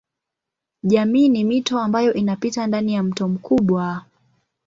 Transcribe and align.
Jamii 0.83 1.29
ni 1.29 1.43
mito 1.43 1.79
ambayo 1.79 2.13
inapita 2.13 2.67
ndani 2.67 2.93
ya 2.93 3.03
mto 3.03 3.27
mkubwa. 3.27 4.03